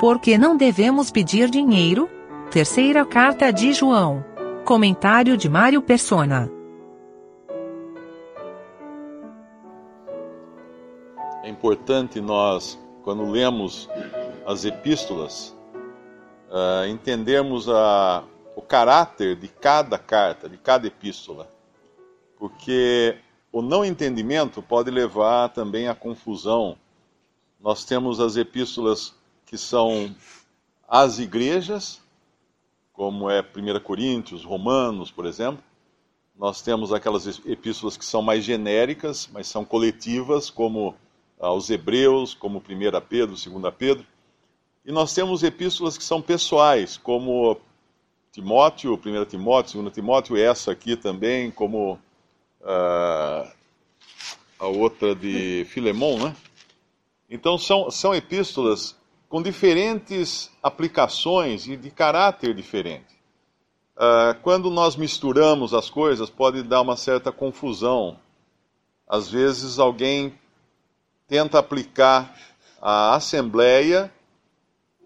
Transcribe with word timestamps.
Porque 0.00 0.38
não 0.38 0.56
devemos 0.56 1.10
pedir 1.10 1.50
dinheiro? 1.50 2.08
Terceira 2.50 3.04
carta 3.04 3.52
de 3.52 3.74
João. 3.74 4.24
Comentário 4.64 5.36
de 5.36 5.46
Mário 5.46 5.82
Persona. 5.82 6.50
É 11.42 11.50
importante 11.50 12.18
nós, 12.18 12.78
quando 13.02 13.30
lemos 13.30 13.90
as 14.46 14.64
epístolas, 14.64 15.54
uh, 16.48 16.86
entendermos 16.88 17.68
a, 17.68 18.24
o 18.56 18.62
caráter 18.62 19.36
de 19.36 19.48
cada 19.48 19.98
carta, 19.98 20.48
de 20.48 20.56
cada 20.56 20.86
epístola. 20.86 21.46
Porque 22.38 23.18
o 23.52 23.60
não 23.60 23.84
entendimento 23.84 24.62
pode 24.62 24.90
levar 24.90 25.50
também 25.50 25.88
à 25.88 25.94
confusão. 25.94 26.78
Nós 27.60 27.84
temos 27.84 28.18
as 28.18 28.38
epístolas 28.38 29.19
que 29.50 29.58
são 29.58 30.14
as 30.88 31.18
igrejas, 31.18 32.00
como 32.92 33.28
é 33.28 33.40
1 33.40 33.80
Coríntios, 33.80 34.44
Romanos, 34.44 35.10
por 35.10 35.26
exemplo. 35.26 35.60
Nós 36.38 36.62
temos 36.62 36.92
aquelas 36.92 37.26
epístolas 37.44 37.96
que 37.96 38.04
são 38.04 38.22
mais 38.22 38.44
genéricas, 38.44 39.28
mas 39.32 39.48
são 39.48 39.64
coletivas, 39.64 40.50
como 40.50 40.94
aos 41.36 41.68
Hebreus, 41.68 42.32
como 42.32 42.58
1 42.58 42.62
Pedro, 43.08 43.34
2 43.34 43.74
Pedro. 43.76 44.06
E 44.86 44.92
nós 44.92 45.12
temos 45.12 45.42
epístolas 45.42 45.98
que 45.98 46.04
são 46.04 46.22
pessoais, 46.22 46.96
como 46.96 47.60
Timóteo, 48.30 48.94
1 48.94 49.24
Timóteo, 49.24 49.82
2 49.82 49.92
Timóteo, 49.92 50.36
essa 50.36 50.70
aqui 50.70 50.94
também, 50.94 51.50
como 51.50 51.94
uh, 52.60 53.50
a 54.60 54.66
outra 54.68 55.12
de 55.12 55.66
Filemão, 55.68 56.16
né? 56.18 56.36
Então 57.28 57.58
são, 57.58 57.90
são 57.90 58.14
epístolas 58.14 58.99
com 59.30 59.40
diferentes 59.40 60.50
aplicações 60.60 61.68
e 61.68 61.76
de 61.76 61.88
caráter 61.88 62.52
diferente. 62.52 63.14
Uh, 63.96 64.34
quando 64.42 64.68
nós 64.70 64.96
misturamos 64.96 65.72
as 65.72 65.88
coisas, 65.88 66.28
pode 66.28 66.64
dar 66.64 66.80
uma 66.80 66.96
certa 66.96 67.30
confusão. 67.30 68.18
Às 69.06 69.30
vezes 69.30 69.78
alguém 69.78 70.34
tenta 71.28 71.60
aplicar 71.60 72.36
à 72.82 73.14
Assembleia 73.14 74.12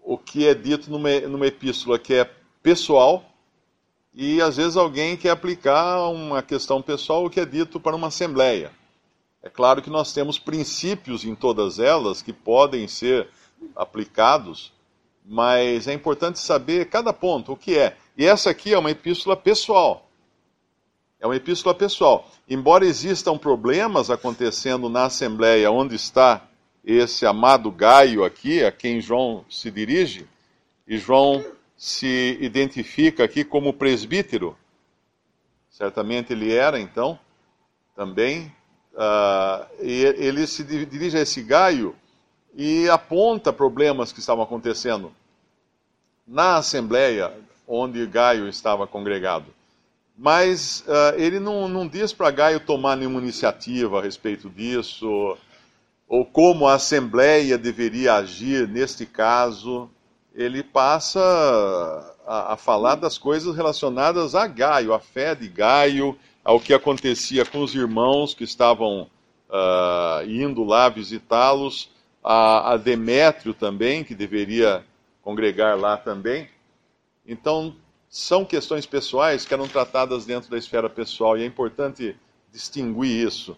o 0.03 0.17
que 0.17 0.47
é 0.47 0.55
dito 0.55 0.89
numa, 0.89 1.19
numa 1.21 1.45
epístola 1.45 1.99
que 1.99 2.15
é 2.15 2.29
pessoal, 2.63 3.23
e 4.11 4.41
às 4.41 4.57
vezes 4.57 4.75
alguém 4.75 5.15
quer 5.15 5.29
aplicar 5.29 6.09
uma 6.09 6.41
questão 6.41 6.81
pessoal 6.81 7.25
o 7.25 7.29
que 7.29 7.39
é 7.39 7.45
dito 7.45 7.79
para 7.79 7.95
uma 7.95 8.07
assembleia. 8.07 8.71
É 9.43 9.49
claro 9.49 9.83
que 9.83 9.89
nós 9.89 10.13
temos 10.13 10.39
princípios 10.39 11.23
em 11.23 11.35
todas 11.35 11.77
elas 11.77 12.23
que 12.23 12.33
podem 12.33 12.87
ser 12.87 13.29
aplicados, 13.75 14.73
mas 15.25 15.87
é 15.87 15.93
importante 15.93 16.39
saber 16.39 16.89
cada 16.89 17.11
ponto, 17.11 17.53
o 17.53 17.57
que 17.57 17.77
é. 17.77 17.97
E 18.17 18.25
essa 18.25 18.49
aqui 18.49 18.73
é 18.73 18.77
uma 18.77 18.91
epístola 18.91 19.35
pessoal. 19.35 20.09
É 21.19 21.25
uma 21.25 21.35
epístola 21.35 21.73
pessoal. 21.73 22.29
Embora 22.47 22.85
existam 22.85 23.37
problemas 23.37 24.09
acontecendo 24.09 24.89
na 24.89 25.05
assembleia 25.05 25.71
onde 25.71 25.95
está 25.95 26.47
esse 26.83 27.25
amado 27.25 27.71
Gaio 27.71 28.23
aqui, 28.23 28.63
a 28.63 28.71
quem 28.71 29.01
João 29.01 29.43
se 29.49 29.71
dirige, 29.71 30.27
e 30.87 30.97
João 30.97 31.43
se 31.75 32.37
identifica 32.39 33.23
aqui 33.23 33.43
como 33.43 33.73
presbítero. 33.73 34.55
Certamente 35.69 36.31
ele 36.31 36.53
era, 36.53 36.79
então, 36.79 37.19
também. 37.95 38.53
Uh, 38.93 39.83
e 39.83 40.05
ele 40.17 40.47
se 40.47 40.63
dirige 40.63 41.17
a 41.17 41.21
esse 41.21 41.41
Gaio 41.41 41.95
e 42.55 42.89
aponta 42.89 43.51
problemas 43.51 44.11
que 44.11 44.19
estavam 44.19 44.43
acontecendo 44.43 45.11
na 46.25 46.57
Assembleia 46.57 47.31
onde 47.67 48.05
Gaio 48.05 48.47
estava 48.47 48.87
congregado. 48.87 49.45
Mas 50.17 50.83
uh, 50.87 51.19
ele 51.19 51.39
não, 51.39 51.67
não 51.67 51.87
diz 51.87 52.13
para 52.13 52.31
Gaio 52.31 52.59
tomar 52.59 52.95
nenhuma 52.95 53.19
iniciativa 53.19 53.99
a 53.99 54.01
respeito 54.01 54.49
disso, 54.49 55.37
ou 56.07 56.25
como 56.25 56.67
a 56.67 56.75
Assembleia 56.75 57.57
deveria 57.57 58.15
agir 58.15 58.67
neste 58.67 59.05
caso 59.05 59.89
ele 60.35 60.61
passa 60.61 61.19
a, 62.27 62.53
a, 62.53 62.57
falar 62.57 62.95
das 62.95 63.17
coisas 63.17 63.55
relacionadas 63.55 64.35
a 64.35 64.45
Gaio, 64.45 64.93
a 64.93 64.99
fé 64.99 65.33
de 65.33 65.47
Gaio, 65.47 66.17
ao 66.43 66.59
que 66.59 66.73
acontecia 66.73 67.45
com 67.45 67.63
os 67.63 67.73
irmãos 67.73 68.33
que 68.33 68.43
estavam 68.43 69.07
uh, 69.49 70.27
indo 70.27 70.63
lá 70.63 70.89
visitá-los, 70.89 71.89
a, 72.25 72.73
a 72.73 72.77
Demétrio 72.77 73.53
também, 73.53 74.03
que 74.03 74.15
deveria 74.15 74.83
congregar 75.21 75.77
lá 75.77 75.95
também. 75.95 76.49
Então, 77.23 77.75
são 78.09 78.43
questões 78.43 78.87
pessoais 78.87 79.45
que 79.45 79.53
eram 79.53 79.67
tratadas 79.67 80.25
dentro 80.25 80.49
da 80.49 80.57
esfera 80.57 80.89
pessoal, 80.89 81.37
e 81.37 81.43
é 81.43 81.45
importante 81.45 82.15
distinguir 82.51 83.27
isso. 83.27 83.55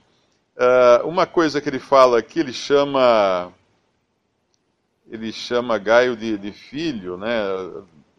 Uh, 0.58 1.08
uma 1.08 1.26
coisa 1.26 1.62
que 1.62 1.70
ele 1.70 1.80
fala 1.80 2.20
aqui, 2.20 2.42
ele 2.42 2.52
chama 2.52 3.54
ele 5.10 5.32
chama 5.32 5.78
Gaio 5.78 6.18
de, 6.18 6.38
de 6.38 6.52
filho, 6.52 7.16
né, 7.16 7.42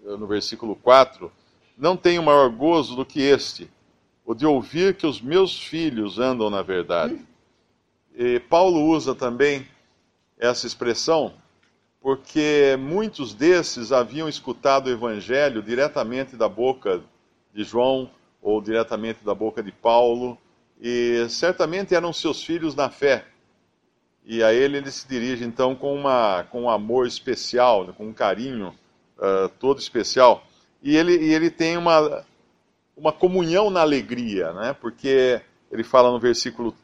no 0.03 0.27
versículo 0.27 0.75
4, 0.75 1.31
não 1.77 1.95
tenho 1.99 2.23
maior 2.23 2.49
gozo 2.49 2.97
do 2.97 3.05
que 3.05 3.21
este, 3.21 3.71
o 4.25 4.35
de 4.35 4.47
ouvir 4.47 4.97
que 4.97 5.07
os 5.07 5.21
meus 5.21 5.63
filhos 5.63 6.19
andam 6.19 6.49
na 6.49 6.63
verdade. 6.63 7.21
E 8.15 8.41
Paulo 8.41 8.87
usa 8.87 9.15
também 9.15 9.67
essa 10.39 10.67
expressão 10.67 11.35
porque 12.01 12.77
muitos 12.79 13.35
desses 13.35 13.93
haviam 13.93 14.29
escutado 14.29 14.87
o 14.87 14.91
evangelho 14.91 15.63
diretamente 15.63 16.37
da 16.37 16.49
boca 16.49 17.03
de 17.53 17.65
João 17.65 18.11
ou 18.41 18.61
diretamente 18.61 19.25
da 19.25 19.35
boca 19.35 19.63
de 19.63 19.73
Paulo, 19.73 20.39
e 20.81 21.27
certamente 21.29 21.95
eram 21.95 22.13
seus 22.13 22.43
filhos 22.43 22.75
na 22.75 22.89
fé 22.89 23.27
e 24.25 24.43
a 24.43 24.53
ele 24.53 24.77
ele 24.77 24.91
se 24.91 25.09
dirige 25.09 25.43
então 25.43 25.75
com, 25.75 25.95
uma, 25.95 26.45
com 26.51 26.63
um 26.63 26.71
amor 26.71 27.07
especial, 27.07 27.93
com 27.95 28.09
um 28.09 28.13
carinho 28.13 28.75
uh, 29.17 29.49
todo 29.59 29.79
especial. 29.79 30.45
E 30.83 30.95
ele, 30.95 31.17
e 31.17 31.33
ele 31.33 31.51
tem 31.51 31.79
uma, 31.79 32.25
uma 32.95 33.13
comunhão 33.13 33.71
na 33.71 33.81
alegria, 33.81 34.53
né? 34.53 34.77
porque 34.79 35.41
ele 35.73 35.83
fala 35.83 36.13
no 36.13 36.21
versículo, 36.21 36.77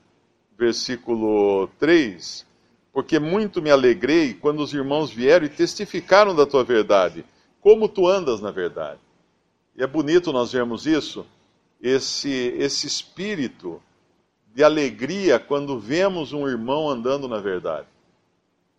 versículo 0.58 1.68
3: 1.78 2.46
Porque 2.94 3.18
muito 3.18 3.60
me 3.60 3.72
alegrei 3.72 4.32
quando 4.32 4.60
os 4.60 4.72
irmãos 4.72 5.10
vieram 5.10 5.44
e 5.44 5.48
testificaram 5.48 6.32
da 6.32 6.46
tua 6.46 6.62
verdade, 6.62 7.24
como 7.60 7.88
tu 7.88 8.06
andas 8.06 8.40
na 8.40 8.52
verdade. 8.52 9.00
E 9.76 9.82
é 9.82 9.86
bonito 9.86 10.32
nós 10.32 10.52
vermos 10.52 10.86
isso, 10.86 11.26
esse, 11.82 12.54
esse 12.56 12.86
espírito 12.86 13.82
de 14.54 14.62
alegria 14.62 15.40
quando 15.40 15.76
vemos 15.76 16.32
um 16.32 16.46
irmão 16.46 16.88
andando 16.88 17.26
na 17.26 17.40
verdade. 17.40 17.88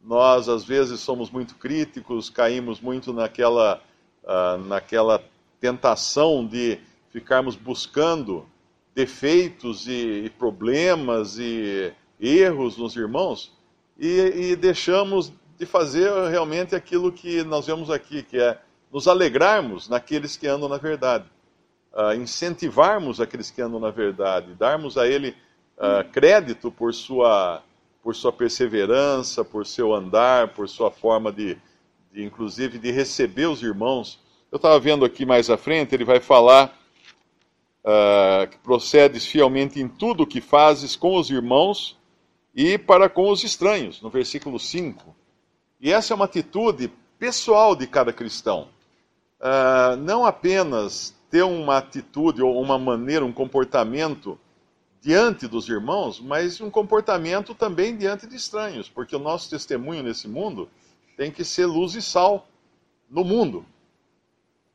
Nós, 0.01 0.47
às 0.47 0.63
vezes, 0.63 1.01
somos 1.01 1.29
muito 1.29 1.55
críticos, 1.55 2.29
caímos 2.29 2.79
muito 2.79 3.11
naquela, 3.11 3.83
uh, 4.23 4.57
naquela 4.63 5.21
tentação 5.59 6.47
de 6.47 6.79
ficarmos 7.11 7.57
buscando 7.57 8.45
defeitos 8.93 9.89
e, 9.89 10.23
e 10.25 10.29
problemas 10.29 11.37
e 11.37 11.91
erros 12.17 12.77
nos 12.77 12.95
irmãos 12.95 13.54
e, 13.97 14.51
e 14.51 14.55
deixamos 14.55 15.31
de 15.57 15.65
fazer 15.65 16.11
realmente 16.29 16.75
aquilo 16.75 17.11
que 17.11 17.43
nós 17.43 17.65
vemos 17.65 17.89
aqui, 17.89 18.23
que 18.23 18.37
é 18.37 18.59
nos 18.91 19.07
alegrarmos 19.07 19.89
naqueles 19.89 20.35
que 20.35 20.47
andam 20.47 20.69
na 20.69 20.77
verdade, 20.77 21.25
uh, 21.93 22.13
incentivarmos 22.13 23.21
aqueles 23.21 23.49
que 23.49 23.61
andam 23.61 23.79
na 23.79 23.91
verdade, 23.91 24.53
darmos 24.53 24.97
a 24.97 25.07
ele 25.07 25.35
uh, 25.77 26.09
crédito 26.11 26.69
por 26.71 26.93
sua, 26.93 27.63
por 28.03 28.15
sua 28.15 28.31
perseverança, 28.31 29.43
por 29.43 29.65
seu 29.65 29.93
andar, 29.93 30.49
por 30.49 30.67
sua 30.67 30.91
forma 30.91 31.31
de, 31.31 31.57
de 32.11 32.23
inclusive, 32.23 32.77
de 32.77 32.91
receber 32.91 33.47
os 33.47 33.61
irmãos. 33.61 34.19
Eu 34.51 34.57
estava 34.57 34.79
vendo 34.79 35.05
aqui 35.05 35.25
mais 35.25 35.49
à 35.49 35.57
frente, 35.57 35.95
ele 35.95 36.05
vai 36.05 36.19
falar 36.19 36.77
uh, 37.83 38.47
que 38.47 38.57
procedes 38.57 39.25
fielmente 39.25 39.79
em 39.79 39.87
tudo 39.87 40.23
o 40.23 40.27
que 40.27 40.41
fazes 40.41 40.95
com 40.95 41.17
os 41.17 41.29
irmãos 41.29 41.97
e 42.55 42.77
para 42.77 43.09
com 43.09 43.29
os 43.29 43.43
estranhos, 43.43 44.01
no 44.01 44.09
versículo 44.09 44.57
5. 44.57 45.13
E 45.81 45.91
essa 45.91 46.13
é 46.13 46.15
uma 46.15 46.25
atitude 46.25 46.89
pessoal 47.19 47.75
de 47.75 47.85
cada 47.85 48.13
cristão. 48.13 48.69
Uh, 49.41 49.97
não 49.97 50.25
apenas 50.25 51.13
ter 51.29 51.43
uma 51.43 51.77
atitude 51.77 52.41
ou 52.41 52.61
uma 52.61 52.79
maneira, 52.79 53.25
um 53.25 53.33
comportamento 53.33 54.39
diante 55.01 55.47
dos 55.47 55.67
irmãos, 55.67 56.19
mas 56.19 56.61
um 56.61 56.69
comportamento 56.69 57.53
também 57.53 57.95
diante 57.95 58.25
de 58.25 58.37
estranhos, 58.37 58.89
porque 58.89 59.15
o 59.15 59.19
nosso 59.19 59.49
testemunho 59.49 60.01
nesse 60.01 60.27
mundo 60.27 60.69
tem 61.17 61.29
que 61.29 61.43
ser 61.43 61.65
luz 61.65 61.93
e 61.93 62.01
sal 62.01 62.47
no 63.09 63.23
mundo. 63.23 63.65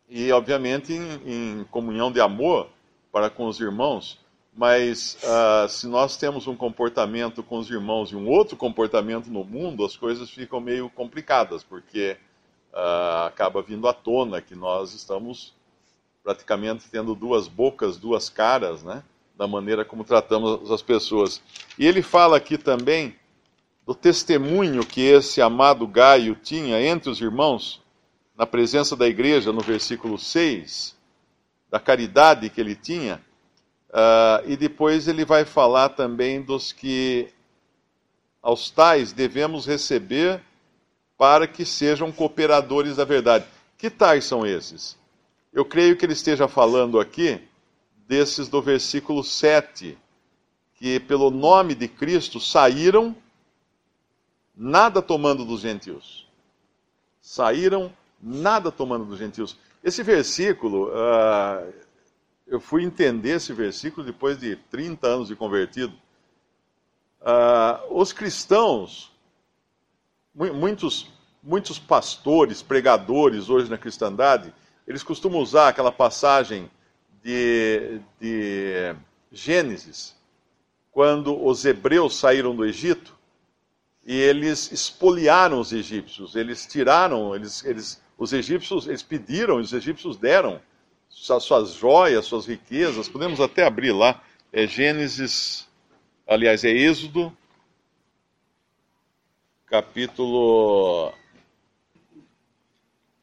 E, 0.08 0.30
obviamente, 0.32 0.92
em, 0.92 1.60
em 1.60 1.64
comunhão 1.70 2.12
de 2.12 2.20
amor 2.20 2.68
para 3.10 3.30
com 3.30 3.46
os 3.46 3.58
irmãos, 3.58 4.19
mas 4.52 5.16
uh, 5.22 5.68
se 5.68 5.86
nós 5.86 6.16
temos 6.16 6.46
um 6.46 6.56
comportamento 6.56 7.42
com 7.42 7.58
os 7.58 7.70
irmãos 7.70 8.10
e 8.10 8.16
um 8.16 8.28
outro 8.28 8.56
comportamento 8.56 9.28
no 9.28 9.44
mundo, 9.44 9.84
as 9.84 9.96
coisas 9.96 10.30
ficam 10.30 10.60
meio 10.60 10.90
complicadas, 10.90 11.62
porque 11.62 12.16
uh, 12.72 13.26
acaba 13.26 13.62
vindo 13.62 13.86
à 13.88 13.92
tona 13.92 14.40
que 14.40 14.54
nós 14.54 14.92
estamos 14.92 15.54
praticamente 16.22 16.88
tendo 16.90 17.14
duas 17.14 17.48
bocas, 17.48 17.96
duas 17.96 18.28
caras, 18.28 18.82
né? 18.82 19.02
Da 19.36 19.46
maneira 19.46 19.84
como 19.84 20.04
tratamos 20.04 20.70
as 20.70 20.82
pessoas. 20.82 21.40
E 21.78 21.86
ele 21.86 22.02
fala 22.02 22.36
aqui 22.36 22.58
também 22.58 23.16
do 23.86 23.94
testemunho 23.94 24.84
que 24.84 25.00
esse 25.00 25.40
amado 25.40 25.86
Gaio 25.86 26.34
tinha 26.34 26.80
entre 26.80 27.08
os 27.08 27.20
irmãos, 27.20 27.82
na 28.36 28.46
presença 28.46 28.94
da 28.94 29.08
igreja, 29.08 29.52
no 29.52 29.60
versículo 29.60 30.18
6, 30.18 30.96
da 31.70 31.80
caridade 31.80 32.48
que 32.50 32.60
ele 32.60 32.74
tinha. 32.74 33.20
Uh, 33.90 34.48
e 34.48 34.56
depois 34.56 35.08
ele 35.08 35.24
vai 35.24 35.44
falar 35.44 35.90
também 35.90 36.40
dos 36.40 36.72
que 36.72 37.28
aos 38.40 38.70
tais 38.70 39.12
devemos 39.12 39.66
receber 39.66 40.40
para 41.18 41.46
que 41.46 41.64
sejam 41.64 42.12
cooperadores 42.12 42.96
da 42.96 43.04
verdade. 43.04 43.44
Que 43.76 43.90
tais 43.90 44.24
são 44.24 44.46
esses? 44.46 44.96
Eu 45.52 45.64
creio 45.64 45.96
que 45.96 46.06
ele 46.06 46.12
esteja 46.12 46.46
falando 46.46 47.00
aqui 47.00 47.42
desses 48.06 48.48
do 48.48 48.62
versículo 48.62 49.24
7, 49.24 49.98
que 50.76 51.00
pelo 51.00 51.30
nome 51.30 51.74
de 51.74 51.88
Cristo 51.88 52.40
saíram 52.40 53.14
nada 54.56 55.02
tomando 55.02 55.44
dos 55.44 55.60
gentios. 55.60 56.28
Saíram 57.20 57.92
nada 58.22 58.70
tomando 58.70 59.04
dos 59.04 59.18
gentios. 59.18 59.56
Esse 59.82 60.02
versículo, 60.02 60.88
uh, 60.88 61.72
eu 62.50 62.58
fui 62.60 62.82
entender 62.82 63.36
esse 63.36 63.52
versículo 63.52 64.04
depois 64.04 64.36
de 64.36 64.56
30 64.56 65.06
anos 65.06 65.28
de 65.28 65.36
convertido. 65.36 65.94
Uh, 67.20 68.00
os 68.00 68.12
cristãos, 68.12 69.12
muitos, 70.34 71.08
muitos 71.40 71.78
pastores, 71.78 72.60
pregadores 72.60 73.48
hoje 73.48 73.70
na 73.70 73.78
cristandade, 73.78 74.52
eles 74.84 75.04
costumam 75.04 75.40
usar 75.40 75.68
aquela 75.68 75.92
passagem 75.92 76.68
de, 77.22 78.00
de 78.20 78.96
Gênesis, 79.30 80.16
quando 80.90 81.40
os 81.40 81.64
hebreus 81.64 82.16
saíram 82.16 82.56
do 82.56 82.64
Egito 82.64 83.16
e 84.04 84.12
eles 84.12 84.72
espoliaram 84.72 85.60
os 85.60 85.72
egípcios, 85.72 86.34
eles 86.34 86.66
tiraram, 86.66 87.32
eles, 87.32 87.64
eles, 87.64 88.02
os 88.18 88.32
egípcios, 88.32 88.88
eles 88.88 89.04
pediram, 89.04 89.58
os 89.58 89.72
egípcios 89.72 90.16
deram 90.16 90.60
suas, 91.10 91.74
joias, 91.74 92.24
suas 92.24 92.46
riquezas. 92.46 93.08
Podemos 93.08 93.40
até 93.40 93.64
abrir 93.64 93.92
lá, 93.92 94.22
é 94.52 94.66
Gênesis, 94.66 95.68
aliás, 96.26 96.64
é 96.64 96.70
Êxodo, 96.70 97.36
capítulo. 99.66 101.12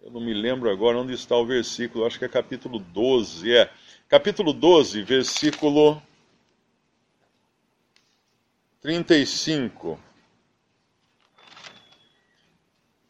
Eu 0.01 0.11
não 0.11 0.21
me 0.21 0.33
lembro 0.33 0.69
agora 0.69 0.97
onde 0.99 1.13
está 1.13 1.35
o 1.35 1.45
versículo, 1.45 2.05
acho 2.05 2.19
que 2.19 2.25
é 2.25 2.29
capítulo 2.29 2.79
12, 2.79 3.53
é. 3.53 3.71
Capítulo 4.07 4.53
12, 4.53 5.03
versículo 5.03 6.01
35. 8.81 9.99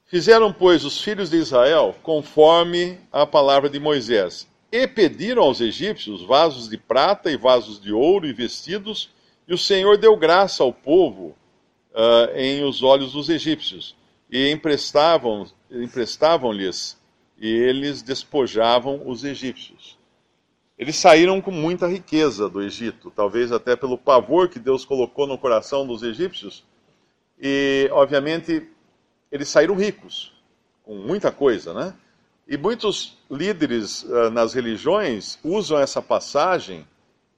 Fizeram, 0.08 0.52
pois, 0.52 0.86
os 0.86 1.00
filhos 1.02 1.30
de 1.30 1.38
Israel 1.38 1.94
conforme 2.02 2.98
a 3.12 3.28
palavra 3.28 3.70
de 3.70 3.80
Moisés, 3.80 4.48
e 4.72 4.88
pediram 4.88 5.44
aos 5.44 5.62
egípcios 5.62 6.24
vasos 6.24 6.70
de 6.70 6.78
prata 6.78 7.32
e 7.32 7.38
vasos 7.38 7.80
de 7.80 7.94
ouro 7.94 8.28
e 8.28 8.34
vestidos, 8.34 9.10
e 9.48 9.54
o 9.54 9.58
Senhor 9.58 9.98
deu 9.98 10.18
graça 10.18 10.64
ao 10.64 10.74
povo 10.74 11.36
uh, 11.94 12.36
em 12.36 12.64
os 12.64 12.84
olhos 12.84 13.14
dos 13.14 13.30
egípcios, 13.30 13.96
e 14.30 14.52
emprestavam, 14.52 15.48
emprestavam-lhes, 15.72 16.98
e 17.38 17.48
eles 17.48 18.02
despojavam 18.02 19.04
os 19.06 19.24
egípcios. 19.24 19.98
Eles 20.78 20.96
saíram 20.96 21.42
com 21.42 21.50
muita 21.50 21.88
riqueza 21.88 22.50
do 22.50 22.62
Egito, 22.62 23.12
talvez 23.16 23.52
até 23.52 23.76
pelo 23.76 23.98
pavor 23.98 24.50
que 24.50 24.60
Deus 24.60 24.86
colocou 24.86 25.26
no 25.26 25.38
coração 25.38 25.88
dos 25.88 26.04
egípcios, 26.04 26.64
e, 27.40 27.90
obviamente, 27.92 28.68
eles 29.32 29.48
saíram 29.48 29.76
ricos, 29.76 30.34
com 30.84 30.96
muita 30.96 31.32
coisa, 31.32 31.74
né? 31.74 31.94
E 32.50 32.58
muitos 32.58 33.18
líderes 33.30 34.04
uh, 34.04 34.30
nas 34.30 34.54
religiões 34.54 35.38
usam 35.44 35.78
essa 35.80 36.02
passagem 36.02 36.88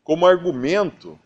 como 0.04 0.26
argumento 0.26 1.18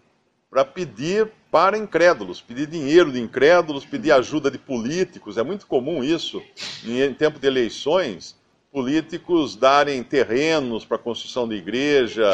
para 0.50 0.64
pedir 0.64 1.30
para 1.52 1.78
incrédulos, 1.78 2.42
pedir 2.42 2.66
dinheiro 2.66 3.12
de 3.12 3.20
incrédulos, 3.20 3.86
pedir 3.86 4.12
ajuda 4.12 4.50
de 4.50 4.58
políticos. 4.58 5.38
É 5.38 5.44
muito 5.44 5.68
comum 5.68 6.04
isso 6.04 6.42
em 6.86 7.14
tempo 7.14 7.40
de 7.40 7.46
eleições, 7.46 8.36
políticos 8.72 9.56
darem 9.56 10.02
terrenos 10.02 10.86
para 10.86 10.98
construção 10.98 11.48
de 11.48 11.56
igreja, 11.56 12.30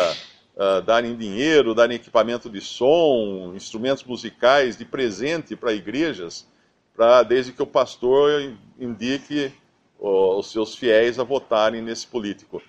uh, 0.56 0.82
darem 0.84 1.18
dinheiro, 1.18 1.74
darem 1.74 1.96
equipamento 1.96 2.50
de 2.50 2.62
som, 2.62 3.54
instrumentos 3.56 4.04
musicais 4.04 4.78
de 4.78 4.86
presente 4.86 5.56
para 5.56 5.74
igrejas 5.74 6.48
pra, 6.96 7.24
desde 7.24 7.54
que 7.54 7.64
o 7.64 7.68
pastor 7.68 8.54
indique 8.78 9.54
os 10.00 10.52
seus 10.52 10.76
fiéis 10.76 11.20
a 11.20 11.24
votarem 11.24 11.82
nesse 11.82 12.08
político. 12.08 12.62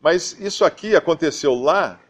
Mas 0.00 0.38
isso 0.40 0.64
aqui 0.64 0.96
aconteceu 0.96 1.54
lá, 1.54 2.00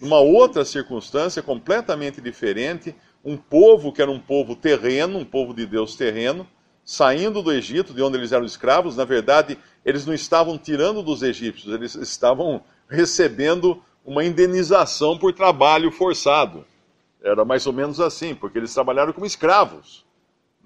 numa 0.00 0.20
outra 0.20 0.64
circunstância 0.64 1.42
completamente 1.42 2.20
diferente, 2.20 2.94
um 3.24 3.36
povo 3.36 3.92
que 3.92 4.00
era 4.00 4.10
um 4.10 4.20
povo 4.20 4.54
terreno, 4.54 5.18
um 5.18 5.24
povo 5.24 5.52
de 5.52 5.66
Deus 5.66 5.96
terreno, 5.96 6.46
saindo 6.84 7.42
do 7.42 7.52
Egito, 7.52 7.92
de 7.92 8.02
onde 8.02 8.16
eles 8.16 8.30
eram 8.30 8.44
escravos, 8.44 8.96
na 8.96 9.04
verdade, 9.04 9.58
eles 9.84 10.06
não 10.06 10.14
estavam 10.14 10.56
tirando 10.56 11.02
dos 11.02 11.22
egípcios, 11.22 11.74
eles 11.74 11.96
estavam 11.96 12.62
recebendo 12.88 13.82
uma 14.04 14.24
indenização 14.24 15.18
por 15.18 15.32
trabalho 15.32 15.90
forçado. 15.90 16.64
Era 17.20 17.44
mais 17.44 17.66
ou 17.66 17.72
menos 17.72 17.98
assim, 17.98 18.34
porque 18.34 18.58
eles 18.58 18.72
trabalharam 18.72 19.12
como 19.12 19.26
escravos 19.26 20.05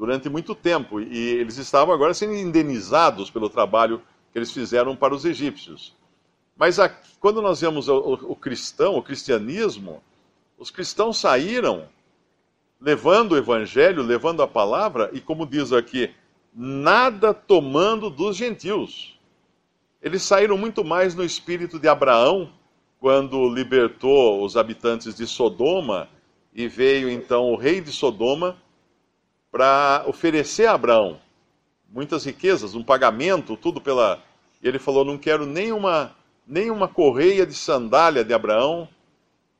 durante 0.00 0.30
muito 0.30 0.54
tempo 0.54 0.98
e 0.98 1.18
eles 1.34 1.58
estavam 1.58 1.92
agora 1.92 2.14
sendo 2.14 2.34
indenizados 2.34 3.30
pelo 3.30 3.50
trabalho 3.50 4.00
que 4.32 4.38
eles 4.38 4.50
fizeram 4.50 4.96
para 4.96 5.14
os 5.14 5.26
egípcios. 5.26 5.94
Mas 6.56 6.78
aqui, 6.78 7.10
quando 7.20 7.42
nós 7.42 7.60
vemos 7.60 7.86
o, 7.86 7.98
o, 7.98 8.12
o 8.32 8.34
cristão, 8.34 8.96
o 8.96 9.02
cristianismo, 9.02 10.02
os 10.56 10.70
cristãos 10.70 11.18
saíram 11.18 11.86
levando 12.80 13.32
o 13.32 13.36
evangelho, 13.36 14.02
levando 14.02 14.42
a 14.42 14.48
palavra, 14.48 15.10
e 15.12 15.20
como 15.20 15.46
diz 15.46 15.70
aqui, 15.70 16.10
nada 16.54 17.34
tomando 17.34 18.08
dos 18.08 18.38
gentios. 18.38 19.20
Eles 20.00 20.22
saíram 20.22 20.56
muito 20.56 20.82
mais 20.82 21.14
no 21.14 21.22
espírito 21.22 21.78
de 21.78 21.88
Abraão, 21.88 22.50
quando 22.98 23.52
libertou 23.52 24.42
os 24.42 24.56
habitantes 24.56 25.14
de 25.14 25.26
Sodoma, 25.26 26.08
e 26.54 26.66
veio 26.66 27.10
então 27.10 27.52
o 27.52 27.56
rei 27.56 27.82
de 27.82 27.92
Sodoma 27.92 28.56
para 29.50 30.04
oferecer 30.06 30.66
a 30.66 30.74
Abraão 30.74 31.18
muitas 31.90 32.24
riquezas, 32.24 32.74
um 32.74 32.82
pagamento, 32.82 33.56
tudo 33.56 33.80
pela. 33.80 34.22
E 34.62 34.68
ele 34.68 34.78
falou: 34.78 35.04
Não 35.04 35.18
quero 35.18 35.44
nenhuma, 35.44 36.14
nenhuma 36.46 36.88
correia 36.88 37.44
de 37.44 37.54
sandália 37.54 38.24
de 38.24 38.32
Abraão, 38.32 38.88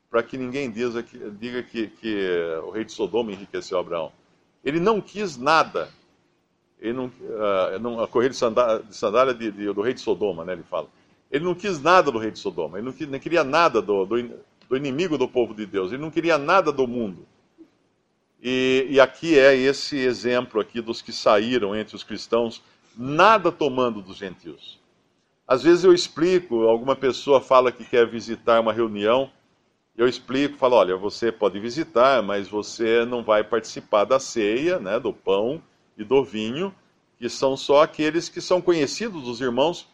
para 0.09 0.23
que 0.23 0.37
ninguém 0.37 0.71
diga, 0.71 1.03
que, 1.03 1.17
diga 1.31 1.63
que, 1.63 1.87
que 1.87 2.29
o 2.63 2.71
rei 2.71 2.85
de 2.85 2.91
Sodoma 2.91 3.31
enriqueceu 3.31 3.77
Abraão. 3.77 4.11
Ele 4.63 4.79
não 4.79 5.01
quis 5.01 5.37
nada. 5.37 5.89
Ele 6.79 6.93
não, 6.93 7.05
uh, 7.05 7.79
não, 7.79 8.01
a 8.01 8.07
correia 8.07 8.31
de 8.31 8.35
sandália, 8.35 8.83
de 8.83 8.95
sandália 8.95 9.33
de, 9.35 9.51
de, 9.51 9.71
do 9.71 9.81
rei 9.81 9.93
de 9.93 10.01
Sodoma, 10.01 10.43
né, 10.43 10.53
ele 10.53 10.63
fala. 10.63 10.87
Ele 11.29 11.45
não 11.45 11.53
quis 11.53 11.79
nada 11.79 12.11
do 12.11 12.17
rei 12.17 12.31
de 12.31 12.39
Sodoma, 12.39 12.79
ele 12.79 12.87
não, 12.87 13.07
não 13.07 13.19
queria 13.19 13.43
nada 13.43 13.81
do, 13.81 14.03
do, 14.03 14.29
do 14.67 14.75
inimigo 14.75 15.15
do 15.15 15.27
povo 15.27 15.53
de 15.53 15.65
Deus, 15.67 15.91
ele 15.91 16.01
não 16.01 16.09
queria 16.09 16.39
nada 16.39 16.71
do 16.71 16.87
mundo. 16.87 17.25
E, 18.41 18.87
e, 18.89 18.99
aqui 18.99 19.37
é 19.37 19.55
esse 19.55 19.97
exemplo 19.97 20.59
aqui 20.59 20.81
dos 20.81 21.01
que 21.01 21.11
saíram 21.11 21.75
entre 21.75 21.95
os 21.95 22.03
cristãos, 22.03 22.63
nada 22.97 23.51
tomando 23.51 24.01
dos 24.01 24.17
gentios. 24.17 24.79
Às 25.47 25.61
vezes 25.61 25.83
eu 25.83 25.93
explico, 25.93 26.63
alguma 26.63 26.95
pessoa 26.95 27.39
fala 27.39 27.71
que 27.71 27.85
quer 27.85 28.07
visitar 28.07 28.59
uma 28.59 28.73
reunião, 28.73 29.29
eu 29.95 30.07
explico, 30.07 30.57
falo, 30.57 30.77
olha, 30.77 30.97
você 30.97 31.31
pode 31.31 31.59
visitar, 31.59 32.23
mas 32.23 32.47
você 32.47 33.05
não 33.05 33.23
vai 33.23 33.43
participar 33.43 34.05
da 34.05 34.19
ceia, 34.19 34.79
né, 34.79 34.99
do 34.99 35.13
pão 35.13 35.61
e 35.95 36.03
do 36.03 36.23
vinho, 36.23 36.73
que 37.19 37.29
são 37.29 37.55
só 37.55 37.83
aqueles 37.83 38.27
que 38.27 38.41
são 38.41 38.61
conhecidos 38.61 39.23
dos 39.23 39.41
irmãos 39.41 39.87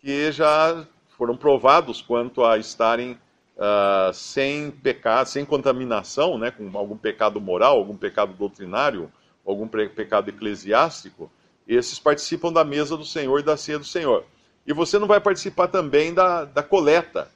que 0.00 0.30
já 0.30 0.86
foram 1.16 1.36
provados 1.36 2.02
quanto 2.02 2.44
a 2.44 2.58
estarem 2.58 3.18
uh, 3.56 4.12
sem 4.12 4.70
pecado, 4.70 5.26
sem 5.26 5.44
contaminação, 5.44 6.38
né, 6.38 6.50
com 6.50 6.76
algum 6.76 6.96
pecado 6.96 7.40
moral, 7.40 7.78
algum 7.78 7.96
pecado 7.96 8.32
doutrinário, 8.34 9.10
algum 9.44 9.68
pecado 9.68 10.28
eclesiástico, 10.28 11.30
esses 11.66 11.98
participam 11.98 12.52
da 12.52 12.64
mesa 12.64 12.96
do 12.96 13.04
Senhor 13.04 13.40
e 13.40 13.42
da 13.42 13.56
ceia 13.56 13.78
do 13.78 13.84
Senhor. 13.84 14.24
E 14.66 14.72
você 14.72 14.98
não 14.98 15.06
vai 15.06 15.20
participar 15.20 15.68
também 15.68 16.12
da, 16.12 16.44
da 16.44 16.62
coleta. 16.62 17.30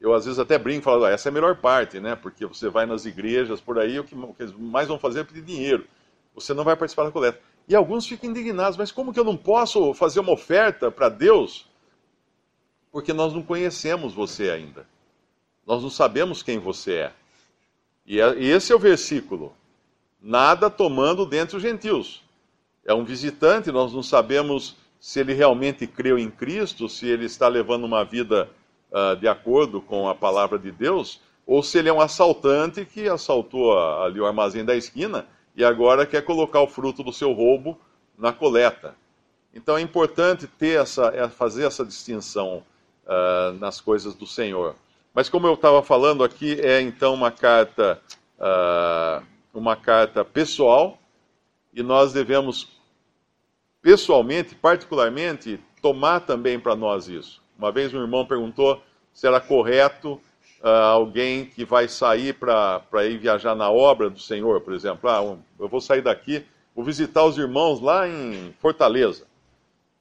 Eu 0.00 0.12
às 0.12 0.24
vezes 0.24 0.40
até 0.40 0.58
brinco 0.58 0.80
e 0.80 0.84
falo, 0.84 1.04
ah, 1.04 1.10
essa 1.10 1.28
é 1.28 1.30
a 1.30 1.32
melhor 1.32 1.56
parte, 1.56 2.00
né? 2.00 2.16
Porque 2.16 2.44
você 2.44 2.68
vai 2.68 2.86
nas 2.86 3.04
igrejas 3.04 3.60
por 3.60 3.78
aí, 3.78 3.98
o 4.00 4.04
que, 4.04 4.14
o 4.14 4.34
que 4.34 4.44
mais 4.58 4.88
vão 4.88 4.98
fazer 4.98 5.20
é 5.20 5.24
pedir 5.24 5.42
dinheiro. 5.42 5.86
Você 6.34 6.52
não 6.52 6.64
vai 6.64 6.74
participar 6.74 7.04
da 7.04 7.12
coleta. 7.12 7.40
E 7.68 7.76
alguns 7.76 8.06
ficam 8.06 8.30
indignados, 8.30 8.76
mas 8.76 8.90
como 8.90 9.12
que 9.12 9.20
eu 9.20 9.24
não 9.24 9.36
posso 9.36 9.94
fazer 9.94 10.18
uma 10.18 10.32
oferta 10.32 10.90
para 10.90 11.08
Deus? 11.08 11.68
Porque 12.90 13.12
nós 13.12 13.32
não 13.32 13.42
conhecemos 13.42 14.12
você 14.12 14.50
ainda. 14.50 14.86
Nós 15.66 15.82
não 15.82 15.90
sabemos 15.90 16.42
quem 16.42 16.58
você 16.58 16.94
é. 16.94 17.12
E 18.06 18.20
é, 18.20 18.42
esse 18.42 18.72
é 18.72 18.74
o 18.74 18.78
versículo. 18.78 19.52
Nada 20.20 20.68
tomando 20.68 21.24
dentre 21.26 21.56
os 21.56 21.62
gentios. 21.62 22.22
É 22.84 22.92
um 22.92 23.04
visitante, 23.04 23.70
nós 23.70 23.92
não 23.92 24.02
sabemos 24.02 24.76
se 25.00 25.20
ele 25.20 25.32
realmente 25.32 25.86
creu 25.86 26.18
em 26.18 26.30
Cristo, 26.30 26.88
se 26.88 27.06
ele 27.06 27.26
está 27.26 27.48
levando 27.48 27.84
uma 27.84 28.04
vida 28.04 28.48
uh, 28.90 29.16
de 29.16 29.26
acordo 29.26 29.80
com 29.80 30.08
a 30.08 30.14
palavra 30.14 30.58
de 30.58 30.70
Deus, 30.70 31.20
ou 31.46 31.62
se 31.62 31.78
ele 31.78 31.88
é 31.88 31.92
um 31.92 32.00
assaltante 32.00 32.84
que 32.84 33.08
assaltou 33.08 33.76
ali 33.78 34.20
o 34.20 34.26
armazém 34.26 34.64
da 34.64 34.76
esquina 34.76 35.26
e 35.56 35.64
agora 35.64 36.06
quer 36.06 36.22
colocar 36.22 36.60
o 36.60 36.68
fruto 36.68 37.02
do 37.02 37.12
seu 37.12 37.32
roubo 37.32 37.78
na 38.16 38.32
coleta. 38.32 38.94
Então 39.52 39.76
é 39.76 39.80
importante 39.80 40.46
ter 40.46 40.80
essa, 40.80 41.06
é 41.08 41.28
fazer 41.28 41.64
essa 41.64 41.84
distinção 41.84 42.62
uh, 43.04 43.52
nas 43.58 43.80
coisas 43.80 44.14
do 44.14 44.26
Senhor. 44.26 44.76
Mas 45.14 45.28
como 45.28 45.46
eu 45.46 45.54
estava 45.54 45.82
falando 45.82 46.24
aqui, 46.24 46.58
é 46.60 46.80
então 46.80 47.12
uma 47.12 47.30
carta, 47.30 48.00
uh, 48.38 49.24
uma 49.52 49.76
carta 49.76 50.24
pessoal, 50.24 50.98
e 51.74 51.82
nós 51.82 52.12
devemos 52.12 52.68
pessoalmente, 53.82 54.54
particularmente, 54.54 55.60
tomar 55.82 56.20
também 56.20 56.58
para 56.58 56.74
nós 56.74 57.08
isso. 57.08 57.42
Uma 57.58 57.70
vez 57.70 57.92
um 57.92 58.00
irmão 58.00 58.24
perguntou 58.24 58.82
se 59.12 59.26
era 59.26 59.40
correto 59.40 60.20
uh, 60.62 60.68
alguém 60.68 61.44
que 61.44 61.64
vai 61.64 61.88
sair 61.88 62.32
para 62.34 63.04
ir 63.04 63.18
viajar 63.18 63.54
na 63.54 63.70
obra 63.70 64.08
do 64.08 64.18
Senhor, 64.18 64.60
por 64.62 64.72
exemplo. 64.72 65.10
Ah, 65.10 65.20
um, 65.20 65.38
eu 65.58 65.68
vou 65.68 65.80
sair 65.80 66.00
daqui, 66.00 66.46
vou 66.74 66.84
visitar 66.84 67.24
os 67.24 67.36
irmãos 67.36 67.80
lá 67.80 68.08
em 68.08 68.54
Fortaleza. 68.60 69.26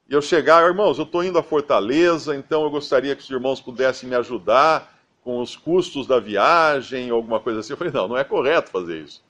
E 0.09 0.13
eu 0.13 0.21
chegar, 0.21 0.65
irmãos, 0.65 0.97
eu 0.97 1.05
estou 1.05 1.23
indo 1.23 1.37
a 1.37 1.43
Fortaleza, 1.43 2.35
então 2.35 2.63
eu 2.63 2.69
gostaria 2.69 3.15
que 3.15 3.23
os 3.23 3.29
irmãos 3.29 3.59
pudessem 3.59 4.07
me 4.07 4.15
ajudar 4.15 5.00
com 5.23 5.39
os 5.39 5.55
custos 5.55 6.07
da 6.07 6.19
viagem, 6.19 7.09
alguma 7.09 7.39
coisa 7.39 7.59
assim. 7.59 7.73
Eu 7.73 7.77
falei, 7.77 7.93
não, 7.93 8.07
não 8.07 8.17
é 8.17 8.23
correto 8.23 8.71
fazer 8.71 9.01
isso. 9.01 9.23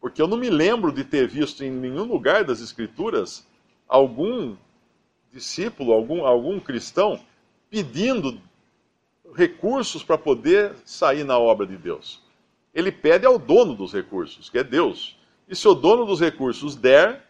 Porque 0.00 0.20
eu 0.20 0.28
não 0.28 0.36
me 0.36 0.50
lembro 0.50 0.92
de 0.92 1.04
ter 1.04 1.26
visto 1.26 1.64
em 1.64 1.70
nenhum 1.70 2.04
lugar 2.04 2.44
das 2.44 2.60
Escrituras 2.60 3.46
algum 3.88 4.54
discípulo, 5.32 5.92
algum, 5.92 6.24
algum 6.24 6.60
cristão, 6.60 7.20
pedindo 7.70 8.40
recursos 9.34 10.02
para 10.02 10.16
poder 10.16 10.74
sair 10.84 11.24
na 11.24 11.38
obra 11.38 11.66
de 11.66 11.76
Deus. 11.76 12.22
Ele 12.74 12.92
pede 12.92 13.26
ao 13.26 13.38
dono 13.38 13.74
dos 13.74 13.92
recursos, 13.92 14.48
que 14.48 14.58
é 14.58 14.64
Deus. 14.64 15.16
E 15.48 15.56
se 15.56 15.66
o 15.66 15.74
dono 15.74 16.04
dos 16.04 16.20
recursos 16.20 16.76
der, 16.76 17.24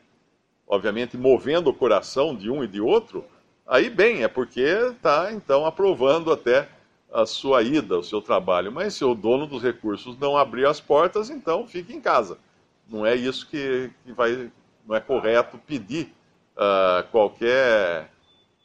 obviamente 0.67 1.17
movendo 1.17 1.71
o 1.71 1.75
coração 1.75 2.35
de 2.35 2.51
um 2.51 2.63
e 2.63 2.67
de 2.67 2.81
outro, 2.81 3.25
aí 3.67 3.89
bem, 3.89 4.23
é 4.23 4.29
porque 4.29 4.61
está 4.61 5.33
então 5.33 5.65
aprovando 5.65 6.33
até 6.33 6.69
a 7.12 7.27
sua 7.27 7.62
ida, 7.62 7.99
o 7.99 8.03
seu 8.03 8.21
trabalho. 8.21 8.71
Mas 8.71 8.95
se 8.95 9.05
o 9.05 9.15
dono 9.15 9.47
dos 9.47 9.62
recursos 9.62 10.19
não 10.19 10.37
abrir 10.37 10.67
as 10.67 10.81
portas, 10.81 11.31
então 11.31 11.67
fique 11.67 11.95
em 11.95 12.00
casa. 12.00 12.38
Não 12.88 13.05
é 13.05 13.15
isso 13.15 13.47
que, 13.49 13.91
que 14.05 14.12
vai, 14.12 14.50
não 14.87 14.95
é 14.97 15.00
correto 15.00 15.59
pedir 15.59 16.12
uh, 16.57 17.07
qualquer 17.11 18.11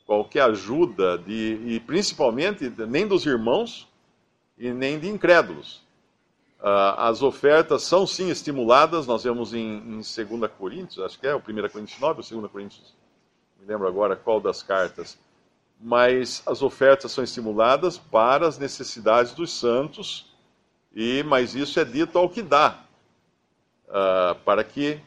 qualquer 0.05 0.43
ajuda, 0.43 1.17
de, 1.17 1.59
e 1.65 1.79
principalmente 1.79 2.69
nem 2.87 3.07
dos 3.07 3.25
irmãos 3.25 3.87
e 4.57 4.71
nem 4.71 4.99
de 4.99 5.09
incrédulos. 5.09 5.81
Uh, 6.59 6.95
as 6.97 7.21
ofertas 7.21 7.83
são 7.83 8.07
sim 8.07 8.29
estimuladas, 8.29 9.05
nós 9.07 9.23
vemos 9.23 9.53
em, 9.53 9.77
em 9.77 9.95
2 9.95 10.51
Coríntios, 10.57 10.99
acho 10.99 11.19
que 11.19 11.27
é 11.27 11.33
o 11.33 11.39
1 11.39 11.41
Coríntios 11.41 11.99
9 11.99 12.21
ou 12.21 12.41
2 12.41 12.51
Coríntios, 12.51 12.93
me 13.59 13.65
lembro 13.65 13.87
agora 13.87 14.15
qual 14.15 14.39
das 14.39 14.63
cartas, 14.63 15.17
mas 15.79 16.41
as 16.45 16.61
ofertas 16.61 17.11
são 17.11 17.23
estimuladas 17.23 17.97
para 17.97 18.47
as 18.47 18.57
necessidades 18.57 19.33
dos 19.33 19.51
santos, 19.51 20.33
e 20.95 21.23
mas 21.23 21.55
isso 21.55 21.79
é 21.79 21.85
dito 21.85 22.17
ao 22.17 22.29
que 22.29 22.41
dá, 22.41 22.79
uh, 23.87 24.35
para 24.45 24.63
que, 24.63 24.99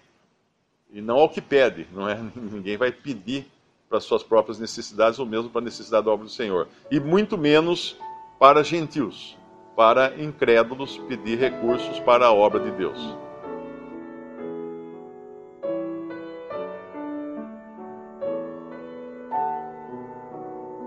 e 0.90 1.00
não 1.00 1.16
ao 1.16 1.28
que 1.28 1.40
pede, 1.40 1.86
não 1.92 2.08
é? 2.08 2.18
ninguém 2.34 2.76
vai 2.76 2.92
pedir 2.92 3.50
para 3.88 4.00
suas 4.00 4.22
próprias 4.22 4.58
necessidades 4.58 5.18
ou 5.18 5.26
mesmo 5.26 5.48
para 5.48 5.60
a 5.60 5.64
necessidade 5.64 6.04
da 6.06 6.12
obra 6.12 6.26
do 6.26 6.32
Senhor. 6.32 6.68
E 6.90 6.98
muito 6.98 7.38
menos 7.38 7.96
para 8.38 8.62
gentios, 8.62 9.36
para 9.76 10.20
incrédulos 10.20 10.98
pedir 11.08 11.38
recursos 11.38 12.00
para 12.00 12.26
a 12.26 12.32
obra 12.32 12.60
de 12.60 12.70
Deus. 12.72 13.25